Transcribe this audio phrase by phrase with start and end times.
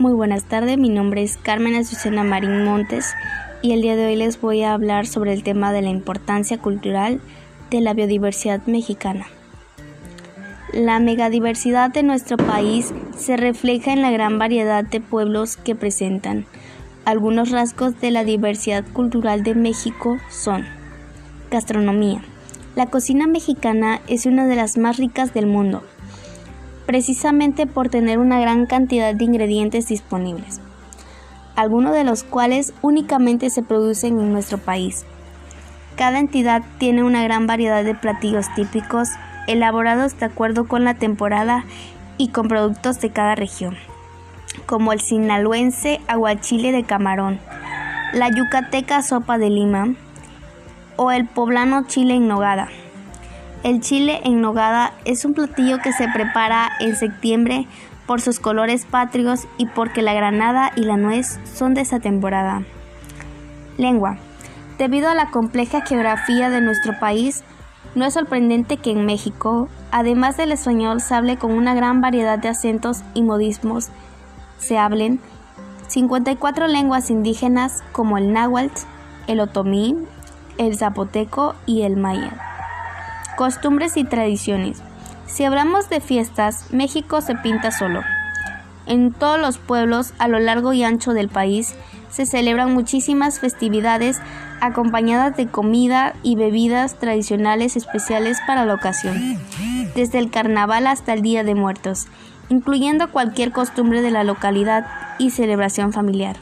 [0.00, 3.12] Muy buenas tardes, mi nombre es Carmen Azucena Marín Montes
[3.60, 6.56] y el día de hoy les voy a hablar sobre el tema de la importancia
[6.56, 7.20] cultural
[7.70, 9.26] de la biodiversidad mexicana.
[10.72, 16.46] La megadiversidad de nuestro país se refleja en la gran variedad de pueblos que presentan.
[17.04, 20.64] Algunos rasgos de la diversidad cultural de México son
[21.50, 22.22] gastronomía.
[22.74, 25.82] La cocina mexicana es una de las más ricas del mundo
[26.90, 30.60] precisamente por tener una gran cantidad de ingredientes disponibles,
[31.54, 35.06] algunos de los cuales únicamente se producen en nuestro país.
[35.94, 39.10] Cada entidad tiene una gran variedad de platillos típicos
[39.46, 41.64] elaborados de acuerdo con la temporada
[42.18, 43.76] y con productos de cada región,
[44.66, 47.38] como el sinaloense aguachile de camarón,
[48.12, 49.94] la yucateca sopa de lima
[50.96, 52.66] o el poblano chile en nogada.
[53.62, 57.66] El chile en nogada es un platillo que se prepara en septiembre
[58.06, 62.62] por sus colores patrios y porque la granada y la nuez son de esa temporada.
[63.76, 64.16] Lengua.
[64.78, 67.44] Debido a la compleja geografía de nuestro país,
[67.94, 72.38] no es sorprendente que en México, además del español, se hable con una gran variedad
[72.38, 73.90] de acentos y modismos.
[74.58, 75.20] Se hablen
[75.88, 78.86] 54 lenguas indígenas como el náhuatl,
[79.26, 79.96] el otomí,
[80.56, 82.49] el zapoteco y el maya.
[83.40, 84.82] Costumbres y tradiciones.
[85.24, 88.02] Si hablamos de fiestas, México se pinta solo.
[88.84, 91.74] En todos los pueblos a lo largo y ancho del país
[92.10, 94.20] se celebran muchísimas festividades
[94.60, 99.38] acompañadas de comida y bebidas tradicionales especiales para la ocasión,
[99.94, 102.08] desde el carnaval hasta el Día de Muertos,
[102.50, 104.86] incluyendo cualquier costumbre de la localidad
[105.18, 106.36] y celebración familiar.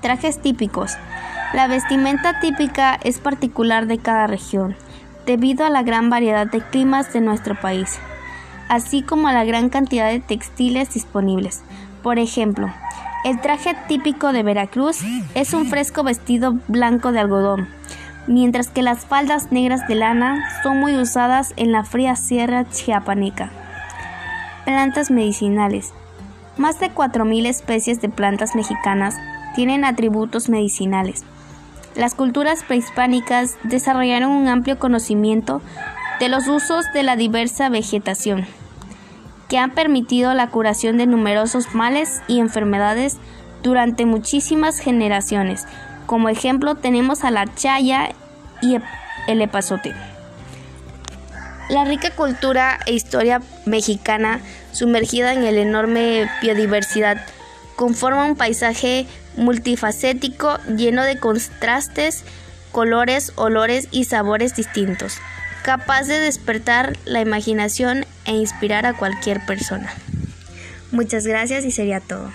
[0.00, 0.96] Trajes típicos.
[1.54, 4.74] La vestimenta típica es particular de cada región
[5.26, 7.98] debido a la gran variedad de climas de nuestro país,
[8.68, 11.62] así como a la gran cantidad de textiles disponibles.
[12.02, 12.72] Por ejemplo,
[13.24, 15.00] el traje típico de Veracruz
[15.34, 17.68] es un fresco vestido blanco de algodón,
[18.26, 23.50] mientras que las faldas negras de lana son muy usadas en la fría sierra chiapaneca.
[24.64, 25.92] Plantas medicinales.
[26.56, 29.16] Más de 4.000 especies de plantas mexicanas
[29.54, 31.24] tienen atributos medicinales.
[31.94, 35.60] Las culturas prehispánicas desarrollaron un amplio conocimiento
[36.20, 38.46] de los usos de la diversa vegetación,
[39.48, 43.16] que han permitido la curación de numerosos males y enfermedades
[43.62, 45.66] durante muchísimas generaciones.
[46.06, 48.10] Como ejemplo tenemos a la chaya
[48.62, 48.76] y
[49.26, 49.92] el epazote.
[51.70, 54.40] La rica cultura e historia mexicana
[54.72, 57.24] sumergida en la enorme biodiversidad
[57.76, 59.06] conforma un paisaje
[59.40, 62.22] multifacético lleno de contrastes,
[62.70, 65.16] colores, olores y sabores distintos,
[65.64, 69.92] capaz de despertar la imaginación e inspirar a cualquier persona.
[70.92, 72.30] Muchas gracias y sería todo.